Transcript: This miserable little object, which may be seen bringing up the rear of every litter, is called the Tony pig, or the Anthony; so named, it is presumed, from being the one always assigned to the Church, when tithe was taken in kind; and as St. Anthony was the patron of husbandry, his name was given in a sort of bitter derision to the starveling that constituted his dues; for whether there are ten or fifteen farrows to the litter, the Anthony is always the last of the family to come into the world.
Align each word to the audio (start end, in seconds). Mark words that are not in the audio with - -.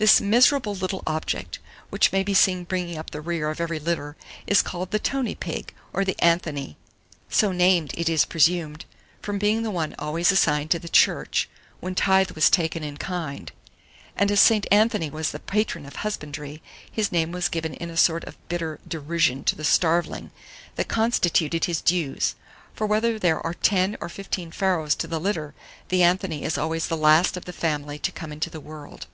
This 0.00 0.20
miserable 0.20 0.76
little 0.76 1.02
object, 1.08 1.58
which 1.90 2.12
may 2.12 2.22
be 2.22 2.32
seen 2.32 2.62
bringing 2.62 2.96
up 2.96 3.10
the 3.10 3.20
rear 3.20 3.50
of 3.50 3.60
every 3.60 3.80
litter, 3.80 4.14
is 4.46 4.62
called 4.62 4.92
the 4.92 5.00
Tony 5.00 5.34
pig, 5.34 5.74
or 5.92 6.04
the 6.04 6.14
Anthony; 6.22 6.76
so 7.28 7.50
named, 7.50 7.90
it 7.98 8.08
is 8.08 8.24
presumed, 8.24 8.84
from 9.22 9.40
being 9.40 9.64
the 9.64 9.72
one 9.72 9.96
always 9.98 10.30
assigned 10.30 10.70
to 10.70 10.78
the 10.78 10.88
Church, 10.88 11.48
when 11.80 11.96
tithe 11.96 12.30
was 12.30 12.48
taken 12.48 12.84
in 12.84 12.96
kind; 12.96 13.50
and 14.14 14.30
as 14.30 14.40
St. 14.40 14.68
Anthony 14.70 15.10
was 15.10 15.32
the 15.32 15.40
patron 15.40 15.84
of 15.84 15.96
husbandry, 15.96 16.62
his 16.88 17.10
name 17.10 17.32
was 17.32 17.48
given 17.48 17.74
in 17.74 17.90
a 17.90 17.96
sort 17.96 18.22
of 18.22 18.36
bitter 18.48 18.78
derision 18.86 19.42
to 19.42 19.56
the 19.56 19.64
starveling 19.64 20.30
that 20.76 20.86
constituted 20.86 21.64
his 21.64 21.80
dues; 21.80 22.36
for 22.72 22.86
whether 22.86 23.18
there 23.18 23.44
are 23.44 23.54
ten 23.54 23.96
or 24.00 24.08
fifteen 24.08 24.52
farrows 24.52 24.94
to 24.94 25.08
the 25.08 25.18
litter, 25.18 25.56
the 25.88 26.04
Anthony 26.04 26.44
is 26.44 26.56
always 26.56 26.86
the 26.86 26.96
last 26.96 27.36
of 27.36 27.46
the 27.46 27.52
family 27.52 27.98
to 27.98 28.12
come 28.12 28.30
into 28.30 28.48
the 28.48 28.60
world. 28.60 29.08